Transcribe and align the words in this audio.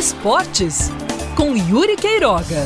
Esportes 0.00 0.90
com 1.36 1.54
Yuri 1.54 1.94
Queiroga. 1.94 2.64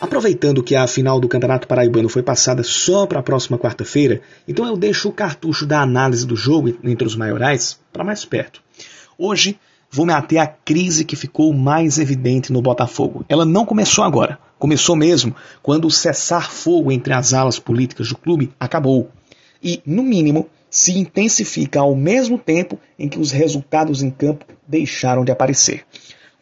Aproveitando 0.00 0.62
que 0.62 0.76
a 0.76 0.86
final 0.86 1.18
do 1.18 1.26
Campeonato 1.26 1.66
Paraibano 1.66 2.08
foi 2.08 2.22
passada 2.22 2.62
só 2.62 3.06
para 3.06 3.18
a 3.18 3.24
próxima 3.24 3.58
quarta-feira, 3.58 4.20
então 4.46 4.64
eu 4.64 4.76
deixo 4.76 5.08
o 5.08 5.12
cartucho 5.12 5.66
da 5.66 5.82
análise 5.82 6.24
do 6.24 6.36
jogo 6.36 6.78
entre 6.84 7.04
os 7.04 7.16
maiorais 7.16 7.80
para 7.92 8.04
mais 8.04 8.24
perto. 8.24 8.62
Hoje 9.18 9.58
vou 9.90 10.06
me 10.06 10.12
ater 10.12 10.40
à 10.40 10.46
crise 10.46 11.04
que 11.04 11.16
ficou 11.16 11.52
mais 11.52 11.98
evidente 11.98 12.52
no 12.52 12.62
Botafogo. 12.62 13.24
Ela 13.28 13.44
não 13.44 13.66
começou 13.66 14.04
agora, 14.04 14.38
começou 14.60 14.94
mesmo 14.94 15.34
quando 15.60 15.86
o 15.86 15.90
cessar-fogo 15.90 16.92
entre 16.92 17.12
as 17.12 17.34
alas 17.34 17.58
políticas 17.58 18.10
do 18.10 18.16
clube 18.16 18.52
acabou. 18.60 19.10
E, 19.60 19.82
no 19.84 20.04
mínimo, 20.04 20.48
se 20.70 20.98
intensifica 20.98 21.80
ao 21.80 21.94
mesmo 21.94 22.38
tempo 22.38 22.78
em 22.98 23.08
que 23.08 23.18
os 23.18 23.30
resultados 23.30 24.02
em 24.02 24.10
campo 24.10 24.44
deixaram 24.66 25.24
de 25.24 25.32
aparecer. 25.32 25.84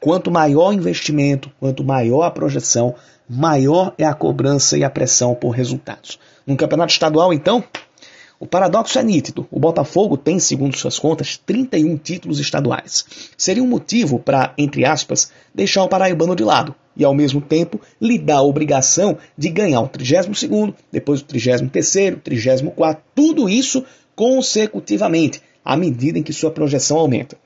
Quanto 0.01 0.31
maior 0.31 0.71
o 0.71 0.73
investimento, 0.73 1.51
quanto 1.59 1.83
maior 1.83 2.23
a 2.23 2.31
projeção, 2.31 2.95
maior 3.29 3.95
é 3.99 4.05
a 4.05 4.15
cobrança 4.15 4.77
e 4.77 4.85
a 4.85 4.91
pressão 4.91 5.35
por 5.35 5.51
resultados. 5.51 6.19
No 6.47 6.57
campeonato 6.57 6.93
estadual, 6.93 7.33
então, 7.33 7.65
o 8.39 8.47
paradoxo 8.47 8.99
é 8.99 9.03
nítido. 9.03 9.49
O 9.51 9.59
Botafogo 9.59 10.17
tem, 10.17 10.39
segundo 10.39 10.77
suas 10.77 10.99
contas, 10.99 11.39
31 11.39 11.97
títulos 11.97 12.39
estaduais. 12.39 13.05
Seria 13.37 13.63
um 13.63 13.67
motivo 13.67 14.19
para, 14.19 14.53
entre 14.59 14.85
aspas, 14.85 15.33
deixar 15.55 15.83
o 15.83 15.89
paraibano 15.89 16.37
de 16.37 16.45
lado 16.45 16.75
e, 16.95 17.03
ao 17.03 17.15
mesmo 17.15 17.41
tempo, 17.41 17.81
lhe 18.01 18.19
dar 18.19 18.37
a 18.37 18.43
obrigação 18.43 19.17
de 19.37 19.49
ganhar 19.49 19.81
o 19.81 19.89
32º, 19.89 20.75
depois 20.93 21.21
o 21.21 21.25
33º, 21.25 22.21
34º, 22.21 22.99
tudo 23.15 23.49
isso 23.49 23.85
consecutivamente, 24.17 25.43
à 25.63 25.77
medida 25.77 26.19
em 26.19 26.23
que 26.23 26.33
sua 26.33 26.51
projeção 26.51 26.97
aumenta. 26.97 27.37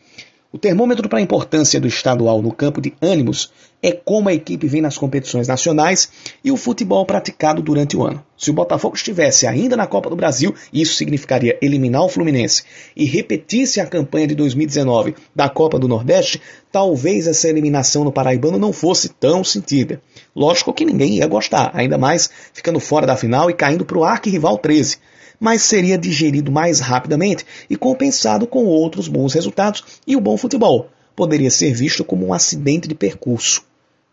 O 0.52 0.58
termômetro 0.58 1.08
para 1.08 1.20
a 1.20 1.22
importância 1.22 1.80
do 1.80 1.86
estadual 1.86 2.42
no 2.42 2.50
campo 2.50 2.80
de 2.80 2.92
ânimos 3.00 3.52
é 3.80 3.92
como 3.92 4.28
a 4.28 4.34
equipe 4.34 4.66
vem 4.66 4.82
nas 4.82 4.98
competições 4.98 5.46
nacionais 5.46 6.10
e 6.42 6.50
o 6.50 6.56
futebol 6.56 7.06
praticado 7.06 7.62
durante 7.62 7.96
o 7.96 8.02
ano. 8.02 8.20
Se 8.36 8.50
o 8.50 8.52
Botafogo 8.52 8.96
estivesse 8.96 9.46
ainda 9.46 9.76
na 9.76 9.86
Copa 9.86 10.10
do 10.10 10.16
Brasil, 10.16 10.52
isso 10.72 10.96
significaria 10.96 11.56
eliminar 11.62 12.02
o 12.02 12.08
Fluminense 12.08 12.64
e 12.96 13.04
repetisse 13.04 13.80
a 13.80 13.86
campanha 13.86 14.26
de 14.26 14.34
2019 14.34 15.14
da 15.34 15.48
Copa 15.48 15.78
do 15.78 15.86
Nordeste, 15.86 16.42
talvez 16.72 17.28
essa 17.28 17.48
eliminação 17.48 18.02
no 18.02 18.10
Paraibano 18.12 18.58
não 18.58 18.72
fosse 18.72 19.08
tão 19.08 19.44
sentida. 19.44 20.02
Lógico 20.34 20.74
que 20.74 20.84
ninguém 20.84 21.18
ia 21.18 21.28
gostar, 21.28 21.70
ainda 21.74 21.96
mais 21.96 22.28
ficando 22.52 22.80
fora 22.80 23.06
da 23.06 23.16
final 23.16 23.48
e 23.48 23.54
caindo 23.54 23.84
para 23.84 23.98
o 23.98 24.04
arquirrival 24.04 24.58
13 24.58 24.98
mas 25.40 25.62
seria 25.62 25.96
digerido 25.96 26.52
mais 26.52 26.78
rapidamente 26.80 27.46
e 27.68 27.74
compensado 27.74 28.46
com 28.46 28.66
outros 28.66 29.08
bons 29.08 29.32
resultados 29.32 29.82
e 30.06 30.14
o 30.14 30.20
bom 30.20 30.36
futebol. 30.36 30.90
Poderia 31.16 31.50
ser 31.50 31.72
visto 31.72 32.04
como 32.04 32.26
um 32.26 32.34
acidente 32.34 32.86
de 32.86 32.94
percurso. 32.94 33.62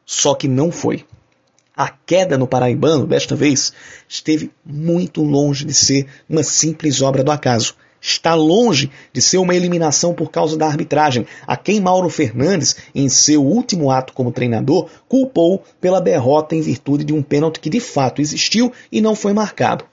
Só 0.06 0.34
que 0.34 0.48
não 0.48 0.72
foi. 0.72 1.04
A 1.76 1.90
queda 1.90 2.38
no 2.38 2.48
Paraibano, 2.48 3.06
desta 3.06 3.36
vez, 3.36 3.74
esteve 4.08 4.50
muito 4.66 5.22
longe 5.22 5.66
de 5.66 5.74
ser 5.74 6.08
uma 6.28 6.42
simples 6.42 7.02
obra 7.02 7.24
do 7.24 7.32
acaso. 7.32 7.76
Está 8.02 8.34
longe 8.34 8.90
de 9.12 9.22
ser 9.22 9.38
uma 9.38 9.56
eliminação 9.56 10.14
por 10.14 10.32
causa 10.32 10.56
da 10.56 10.66
arbitragem, 10.66 11.28
a 11.46 11.58
quem 11.58 11.80
Mauro 11.80 12.10
Fernandes, 12.10 12.78
em 12.96 13.10
seu 13.10 13.44
último 13.44 13.92
ato 13.92 14.14
como 14.14 14.32
treinador, 14.32 14.90
culpou 15.08 15.64
pela 15.82 16.00
derrota 16.00 16.56
em 16.56 16.62
virtude 16.62 17.04
de 17.04 17.14
um 17.14 17.22
pênalti 17.22 17.60
que 17.60 17.70
de 17.70 17.80
fato 17.80 18.22
existiu 18.22 18.72
e 18.92 19.02
não 19.02 19.14
foi 19.14 19.34
marcado. 19.34 19.86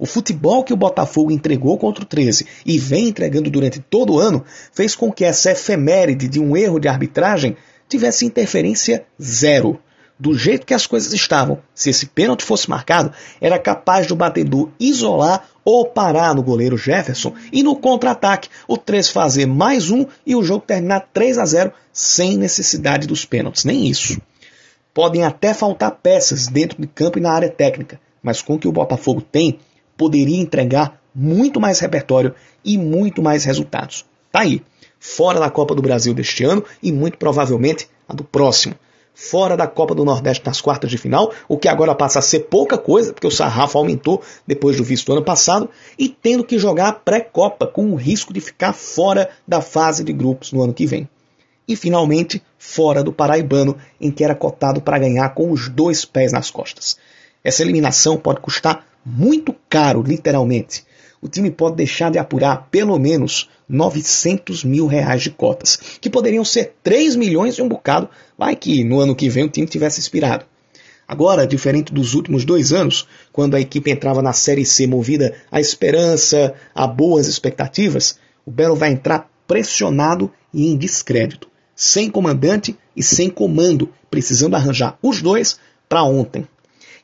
O 0.00 0.06
futebol 0.06 0.64
que 0.64 0.72
o 0.72 0.76
Botafogo 0.78 1.30
entregou 1.30 1.76
contra 1.76 2.02
o 2.02 2.06
13 2.06 2.46
e 2.64 2.78
vem 2.78 3.08
entregando 3.08 3.50
durante 3.50 3.80
todo 3.80 4.14
o 4.14 4.18
ano 4.18 4.42
fez 4.72 4.96
com 4.96 5.12
que 5.12 5.26
essa 5.26 5.52
efeméride 5.52 6.26
de 6.26 6.40
um 6.40 6.56
erro 6.56 6.80
de 6.80 6.88
arbitragem 6.88 7.54
tivesse 7.86 8.24
interferência 8.24 9.04
zero. 9.20 9.78
Do 10.18 10.36
jeito 10.36 10.64
que 10.64 10.72
as 10.72 10.86
coisas 10.86 11.12
estavam, 11.12 11.58
se 11.74 11.90
esse 11.90 12.06
pênalti 12.06 12.44
fosse 12.44 12.70
marcado, 12.70 13.12
era 13.42 13.58
capaz 13.58 14.06
do 14.06 14.16
batedor 14.16 14.70
isolar 14.80 15.46
ou 15.62 15.84
parar 15.84 16.34
no 16.34 16.42
goleiro 16.42 16.78
Jefferson 16.78 17.34
e 17.52 17.62
no 17.62 17.76
contra-ataque 17.76 18.48
o 18.66 18.78
3 18.78 19.10
fazer 19.10 19.44
mais 19.44 19.90
um 19.90 20.06
e 20.26 20.34
o 20.34 20.42
jogo 20.42 20.64
terminar 20.66 21.08
3 21.12 21.36
a 21.36 21.44
0 21.44 21.72
sem 21.92 22.38
necessidade 22.38 23.06
dos 23.06 23.26
pênaltis. 23.26 23.64
Nem 23.64 23.86
isso. 23.86 24.18
Podem 24.94 25.24
até 25.24 25.52
faltar 25.52 25.90
peças 26.02 26.48
dentro 26.48 26.80
de 26.80 26.86
campo 26.86 27.18
e 27.18 27.22
na 27.22 27.32
área 27.32 27.50
técnica, 27.50 28.00
mas 28.22 28.40
com 28.40 28.54
o 28.54 28.58
que 28.58 28.68
o 28.68 28.72
Botafogo 28.72 29.20
tem, 29.20 29.58
poderia 30.00 30.40
entregar 30.40 30.98
muito 31.14 31.60
mais 31.60 31.78
repertório 31.78 32.34
e 32.64 32.78
muito 32.78 33.20
mais 33.20 33.44
resultados. 33.44 34.06
Tá 34.32 34.40
aí, 34.40 34.62
fora 34.98 35.38
da 35.38 35.50
Copa 35.50 35.74
do 35.74 35.82
Brasil 35.82 36.14
deste 36.14 36.42
ano 36.42 36.64
e 36.82 36.90
muito 36.90 37.18
provavelmente 37.18 37.86
a 38.08 38.14
do 38.14 38.24
próximo. 38.24 38.74
Fora 39.12 39.58
da 39.58 39.66
Copa 39.66 39.94
do 39.94 40.02
Nordeste 40.02 40.46
nas 40.46 40.58
quartas 40.58 40.90
de 40.90 40.96
final, 40.96 41.34
o 41.46 41.58
que 41.58 41.68
agora 41.68 41.94
passa 41.94 42.18
a 42.18 42.22
ser 42.22 42.46
pouca 42.48 42.78
coisa, 42.78 43.12
porque 43.12 43.26
o 43.26 43.30
sarrafo 43.30 43.76
aumentou 43.76 44.22
depois 44.46 44.78
do 44.78 44.84
visto 44.84 45.04
do 45.04 45.12
ano 45.12 45.22
passado, 45.22 45.68
e 45.98 46.08
tendo 46.08 46.44
que 46.44 46.58
jogar 46.58 46.88
a 46.88 46.92
pré-Copa, 46.94 47.66
com 47.66 47.92
o 47.92 47.94
risco 47.94 48.32
de 48.32 48.40
ficar 48.40 48.72
fora 48.72 49.28
da 49.46 49.60
fase 49.60 50.02
de 50.02 50.14
grupos 50.14 50.50
no 50.50 50.62
ano 50.62 50.72
que 50.72 50.86
vem. 50.86 51.06
E 51.68 51.76
finalmente, 51.76 52.42
fora 52.56 53.04
do 53.04 53.12
Paraibano, 53.12 53.76
em 54.00 54.10
que 54.10 54.24
era 54.24 54.34
cotado 54.34 54.80
para 54.80 54.98
ganhar 54.98 55.28
com 55.34 55.50
os 55.50 55.68
dois 55.68 56.06
pés 56.06 56.32
nas 56.32 56.50
costas. 56.50 56.96
Essa 57.44 57.62
eliminação 57.62 58.16
pode 58.16 58.40
custar 58.40 58.86
muito 59.04 59.54
caro, 59.68 60.02
literalmente. 60.02 60.84
O 61.22 61.28
time 61.28 61.50
pode 61.50 61.76
deixar 61.76 62.10
de 62.10 62.18
apurar 62.18 62.68
pelo 62.70 62.98
menos 62.98 63.48
900 63.68 64.64
mil 64.64 64.86
reais 64.86 65.22
de 65.22 65.30
cotas, 65.30 65.78
que 66.00 66.08
poderiam 66.08 66.44
ser 66.44 66.74
3 66.82 67.14
milhões 67.16 67.56
e 67.56 67.62
um 67.62 67.68
bocado, 67.68 68.08
vai 68.38 68.56
que 68.56 68.82
no 68.84 68.98
ano 68.98 69.14
que 69.14 69.28
vem 69.28 69.44
o 69.44 69.48
time 69.48 69.66
tivesse 69.66 70.00
inspirado. 70.00 70.44
Agora, 71.06 71.46
diferente 71.46 71.92
dos 71.92 72.14
últimos 72.14 72.44
dois 72.44 72.72
anos, 72.72 73.06
quando 73.32 73.56
a 73.56 73.60
equipe 73.60 73.90
entrava 73.90 74.22
na 74.22 74.32
Série 74.32 74.64
C 74.64 74.86
movida 74.86 75.34
à 75.50 75.60
esperança, 75.60 76.54
a 76.74 76.86
boas 76.86 77.26
expectativas, 77.26 78.16
o 78.46 78.50
Belo 78.50 78.76
vai 78.76 78.92
entrar 78.92 79.28
pressionado 79.46 80.30
e 80.54 80.68
em 80.68 80.76
descrédito, 80.76 81.48
sem 81.74 82.08
comandante 82.08 82.78
e 82.96 83.02
sem 83.02 83.28
comando, 83.28 83.92
precisando 84.08 84.54
arranjar 84.54 84.96
os 85.02 85.20
dois 85.20 85.58
para 85.88 86.04
ontem. 86.04 86.46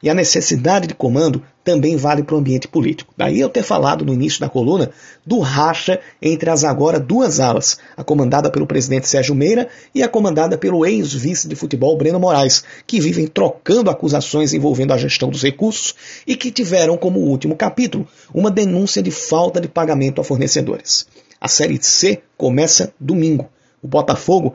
E 0.01 0.09
a 0.09 0.15
necessidade 0.15 0.87
de 0.87 0.95
comando 0.95 1.43
também 1.67 1.97
vale 1.97 2.23
para 2.23 2.37
o 2.37 2.39
ambiente 2.39 2.69
político. 2.69 3.13
Daí 3.17 3.41
eu 3.41 3.49
ter 3.49 3.65
falado 3.65 4.05
no 4.05 4.15
início 4.15 4.39
da 4.39 4.49
coluna 4.49 4.93
do 5.27 5.41
racha 5.41 5.99
entre 6.23 6.49
as 6.49 6.63
agora 6.63 7.01
duas 7.01 7.41
alas, 7.41 7.77
a 7.97 8.05
comandada 8.05 8.49
pelo 8.49 8.69
presidente 8.69 9.09
Sérgio 9.09 9.35
Meira 9.35 9.69
e 9.93 10.01
a 10.01 10.09
comandada 10.09 10.57
pelo 10.57 10.87
ex-vice 10.87 11.49
de 11.49 11.57
futebol 11.57 11.99
Breno 11.99 12.21
Moraes, 12.21 12.63
que 12.87 13.01
vivem 13.01 13.27
trocando 13.27 13.91
acusações 13.91 14.55
envolvendo 14.55 14.93
a 14.93 14.97
gestão 14.97 15.29
dos 15.29 15.43
recursos 15.43 15.97
e 16.25 16.37
que 16.37 16.53
tiveram 16.53 16.97
como 16.97 17.19
último 17.19 17.57
capítulo 17.57 18.07
uma 18.33 18.49
denúncia 18.51 19.03
de 19.03 19.11
falta 19.11 19.61
de 19.61 19.67
pagamento 19.67 20.21
a 20.21 20.25
fornecedores. 20.25 21.09
A 21.41 21.49
Série 21.49 21.83
C 21.83 22.23
começa 22.37 22.95
domingo. 23.01 23.51
O 23.83 23.89
Botafogo 23.89 24.55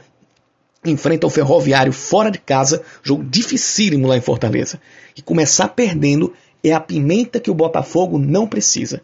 enfrenta 0.85 1.27
o 1.27 1.29
Ferroviário 1.29 1.91
fora 1.91 2.31
de 2.31 2.39
casa, 2.39 2.81
jogo 3.03 3.23
dificílimo 3.25 4.07
lá 4.07 4.15
em 4.15 4.21
Fortaleza. 4.21 4.79
E 5.15 5.21
começar 5.21 5.67
perdendo 5.67 6.33
é 6.63 6.71
a 6.71 6.79
pimenta 6.79 7.39
que 7.39 7.51
o 7.51 7.55
Botafogo 7.55 8.17
não 8.17 8.47
precisa. 8.47 9.01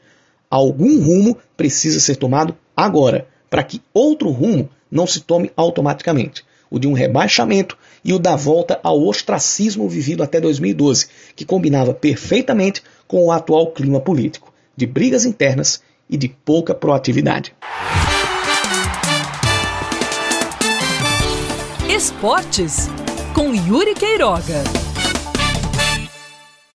Algum 0.49 1.01
rumo 1.01 1.37
precisa 1.55 1.99
ser 1.99 2.15
tomado 2.15 2.55
agora, 2.75 3.27
para 3.49 3.63
que 3.63 3.81
outro 3.93 4.29
rumo 4.29 4.69
não 4.89 5.05
se 5.05 5.21
tome 5.21 5.51
automaticamente. 5.55 6.45
O 6.69 6.79
de 6.79 6.87
um 6.87 6.93
rebaixamento 6.93 7.77
e 8.03 8.13
o 8.13 8.19
da 8.19 8.35
volta 8.35 8.79
ao 8.83 9.01
ostracismo 9.05 9.87
vivido 9.87 10.21
até 10.21 10.39
2012, 10.39 11.07
que 11.35 11.45
combinava 11.45 11.93
perfeitamente 11.93 12.83
com 13.07 13.25
o 13.25 13.31
atual 13.31 13.71
clima 13.71 14.01
político, 14.01 14.53
de 14.75 14.85
brigas 14.85 15.25
internas 15.25 15.81
e 16.09 16.17
de 16.17 16.27
pouca 16.27 16.73
proatividade. 16.73 17.53
Esportes 21.89 22.89
com 23.33 23.53
Yuri 23.53 23.95
Queiroga. 23.95 24.86